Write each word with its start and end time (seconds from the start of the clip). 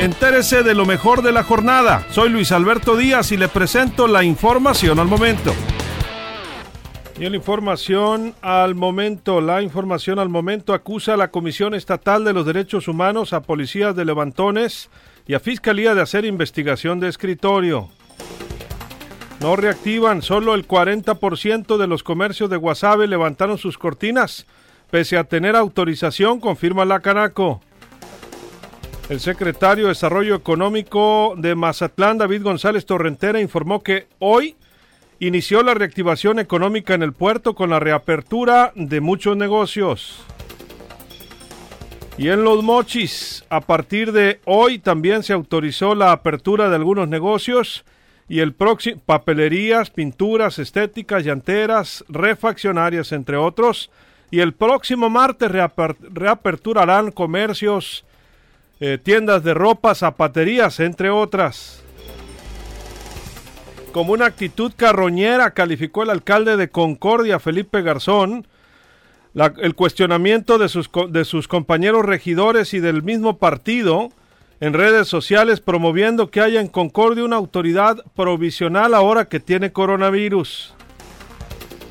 Entérese 0.00 0.64
de 0.64 0.74
lo 0.74 0.86
mejor 0.86 1.22
de 1.22 1.30
la 1.30 1.44
jornada. 1.44 2.04
Soy 2.10 2.28
Luis 2.28 2.50
Alberto 2.50 2.96
Díaz 2.96 3.30
y 3.30 3.36
le 3.36 3.46
presento 3.48 4.08
la 4.08 4.24
información 4.24 4.98
al 4.98 5.06
momento. 5.06 5.54
Y 7.16 7.28
la 7.28 7.36
información 7.36 8.34
al 8.42 8.74
momento, 8.74 9.40
la 9.40 9.62
información 9.62 10.18
al 10.18 10.28
momento 10.28 10.74
acusa 10.74 11.14
a 11.14 11.16
la 11.16 11.30
Comisión 11.30 11.74
Estatal 11.74 12.24
de 12.24 12.32
los 12.32 12.44
Derechos 12.44 12.88
Humanos, 12.88 13.32
a 13.32 13.42
policías 13.42 13.94
de 13.94 14.04
levantones 14.04 14.90
y 15.28 15.34
a 15.34 15.40
Fiscalía 15.40 15.94
de 15.94 16.02
hacer 16.02 16.24
investigación 16.24 16.98
de 16.98 17.08
escritorio. 17.08 17.88
No 19.40 19.54
reactivan, 19.54 20.22
solo 20.22 20.56
el 20.56 20.66
40% 20.66 21.76
de 21.76 21.86
los 21.86 22.02
comercios 22.02 22.50
de 22.50 22.56
Guasave 22.56 23.06
levantaron 23.06 23.58
sus 23.58 23.78
cortinas, 23.78 24.44
pese 24.90 25.16
a 25.16 25.24
tener 25.24 25.54
autorización, 25.54 26.40
confirma 26.40 26.84
la 26.84 26.98
Canaco. 26.98 27.60
El 29.10 29.20
secretario 29.20 29.84
de 29.84 29.90
Desarrollo 29.90 30.34
Económico 30.34 31.34
de 31.36 31.54
Mazatlán, 31.54 32.16
David 32.16 32.42
González 32.42 32.86
Torrentera, 32.86 33.38
informó 33.38 33.82
que 33.82 34.06
hoy 34.18 34.56
inició 35.20 35.62
la 35.62 35.74
reactivación 35.74 36.38
económica 36.38 36.94
en 36.94 37.02
el 37.02 37.12
puerto 37.12 37.54
con 37.54 37.68
la 37.68 37.80
reapertura 37.80 38.72
de 38.74 39.02
muchos 39.02 39.36
negocios. 39.36 40.24
Y 42.16 42.28
en 42.28 42.44
Los 42.44 42.64
Mochis, 42.64 43.44
a 43.50 43.60
partir 43.60 44.10
de 44.10 44.40
hoy 44.46 44.78
también 44.78 45.22
se 45.22 45.34
autorizó 45.34 45.94
la 45.94 46.10
apertura 46.10 46.70
de 46.70 46.76
algunos 46.76 47.06
negocios 47.06 47.84
y 48.26 48.40
el 48.40 48.54
próximo 48.54 49.02
papelerías, 49.04 49.90
pinturas, 49.90 50.58
estéticas, 50.58 51.24
llanteras, 51.24 52.06
refaccionarias, 52.08 53.12
entre 53.12 53.36
otros. 53.36 53.90
Y 54.30 54.40
el 54.40 54.54
próximo 54.54 55.10
martes 55.10 55.50
reaperturarán 55.50 57.10
comercios 57.10 58.06
eh, 58.80 58.98
tiendas 59.02 59.44
de 59.44 59.54
ropa, 59.54 59.94
zapaterías, 59.94 60.80
entre 60.80 61.10
otras. 61.10 61.82
Como 63.92 64.12
una 64.12 64.26
actitud 64.26 64.72
carroñera 64.76 65.52
calificó 65.52 66.02
el 66.02 66.10
alcalde 66.10 66.56
de 66.56 66.68
Concordia, 66.68 67.38
Felipe 67.38 67.82
Garzón, 67.82 68.46
el 69.34 69.74
cuestionamiento 69.74 70.58
de 70.58 70.68
sus, 70.68 70.90
de 71.10 71.24
sus 71.24 71.48
compañeros 71.48 72.04
regidores 72.04 72.74
y 72.74 72.80
del 72.80 73.02
mismo 73.02 73.38
partido 73.38 74.10
en 74.60 74.72
redes 74.72 75.08
sociales 75.08 75.60
promoviendo 75.60 76.30
que 76.30 76.40
haya 76.40 76.60
en 76.60 76.68
Concordia 76.68 77.24
una 77.24 77.36
autoridad 77.36 77.98
provisional 78.14 78.94
ahora 78.94 79.26
que 79.26 79.40
tiene 79.40 79.72
coronavirus. 79.72 80.74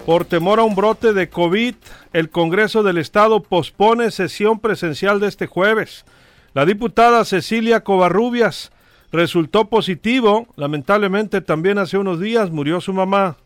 Por 0.06 0.26
temor 0.26 0.60
a 0.60 0.64
un 0.64 0.76
brote 0.76 1.14
de 1.14 1.30
COVID, 1.30 1.76
el 2.14 2.30
Congreso 2.30 2.84
del 2.84 2.98
Estado 2.98 3.42
pospone 3.42 4.12
sesión 4.12 4.60
presencial 4.60 5.20
de 5.20 5.28
este 5.28 5.48
jueves. 5.48 6.06
La 6.54 6.66
diputada 6.68 7.26
Cecilia 7.26 7.84
Covarrubias 7.84 8.72
resultó 9.12 9.70
positivo. 9.70 10.48
Lamentablemente 10.56 11.42
también 11.42 11.80
hace 11.80 11.98
unos 11.98 12.20
días 12.20 12.52
murió 12.52 12.80
su 12.80 12.94
mamá. 12.94 13.38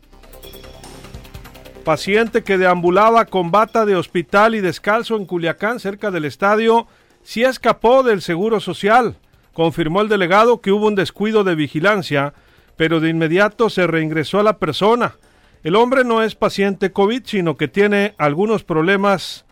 Paciente 1.84 2.44
que 2.44 2.58
deambulaba 2.58 3.24
con 3.24 3.50
bata 3.50 3.86
de 3.86 3.96
hospital 3.96 4.54
y 4.54 4.60
descalzo 4.60 5.16
en 5.16 5.24
Culiacán, 5.24 5.80
cerca 5.80 6.10
del 6.10 6.26
estadio, 6.26 6.86
sí 7.22 7.44
escapó 7.44 8.02
del 8.02 8.20
Seguro 8.20 8.60
Social. 8.60 9.16
Confirmó 9.54 10.02
el 10.02 10.08
delegado 10.08 10.60
que 10.60 10.70
hubo 10.70 10.86
un 10.86 10.94
descuido 10.94 11.44
de 11.44 11.54
vigilancia, 11.54 12.34
pero 12.76 13.00
de 13.00 13.08
inmediato 13.08 13.70
se 13.70 13.86
reingresó 13.86 14.38
a 14.38 14.42
la 14.42 14.58
persona. 14.58 15.16
El 15.62 15.76
hombre 15.76 16.04
no 16.04 16.22
es 16.22 16.34
paciente 16.34 16.92
COVID, 16.92 17.22
sino 17.24 17.56
que 17.56 17.68
tiene 17.68 18.14
algunos 18.18 18.64
problemas 18.64 19.46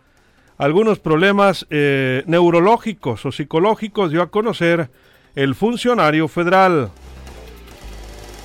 algunos 0.58 0.98
problemas 0.98 1.66
eh, 1.70 2.22
neurológicos 2.26 3.26
o 3.26 3.32
psicológicos 3.32 4.10
dio 4.10 4.22
a 4.22 4.30
conocer 4.30 4.90
el 5.34 5.54
funcionario 5.54 6.28
federal. 6.28 6.90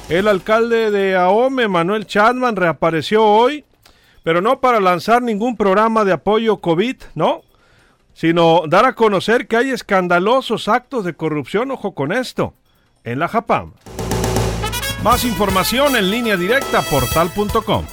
El 0.10 0.28
alcalde 0.28 0.92
de 0.92 1.16
Ahome, 1.16 1.68
Manuel 1.70 2.06
Chadman, 2.06 2.58
reapareció 2.58 3.26
hoy, 3.26 3.64
pero 4.24 4.42
no 4.42 4.60
para 4.60 4.82
lanzar 4.82 5.22
ningún 5.22 5.56
programa 5.56 6.04
de 6.04 6.12
apoyo 6.12 6.58
COVID, 6.58 6.98
no, 7.16 7.44
sino 8.14 8.64
dar 8.68 8.86
a 8.86 8.94
conocer 8.94 9.48
que 9.48 9.56
hay 9.56 9.70
escandalosos 9.70 10.68
actos 10.68 11.06
de 11.06 11.14
corrupción, 11.14 11.72
ojo 11.72 11.96
con 11.96 12.12
esto, 12.12 12.56
en 13.06 13.20
la 13.20 13.30
JAPAM. 13.30 13.74
Más 15.02 15.24
información 15.24 15.96
en 15.96 16.12
línea 16.12 16.36
directa 16.36 16.82
portal.com. 16.82 17.86